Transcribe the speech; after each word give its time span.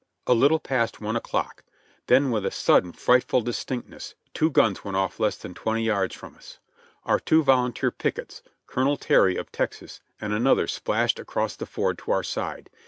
A 0.25 0.33
little 0.33 0.57
past 0.57 0.99
one 0.99 1.15
o'clock, 1.15 1.63
then 2.07 2.31
with 2.31 2.43
a 2.43 2.49
sudden, 2.49 2.91
frightful 2.91 3.41
distinct 3.41 3.87
ness 3.87 4.15
two 4.33 4.49
guns 4.49 4.83
went 4.83 4.97
ofi 4.97 5.19
less 5.19 5.37
than 5.37 5.53
twenty 5.53 5.83
yards 5.83 6.15
from 6.15 6.33
us. 6.33 6.57
Our 7.05 7.19
two 7.19 7.43
volunteer 7.43 7.91
pickets. 7.91 8.41
Colonel 8.65 8.97
Terr}', 8.97 9.39
of 9.39 9.51
Texas, 9.51 10.01
and 10.19 10.33
another, 10.33 10.65
splashed 10.65 11.19
across 11.19 11.55
the 11.55 11.67
ford 11.67 11.99
to 11.99 12.09
our 12.13 12.23
side. 12.23 12.71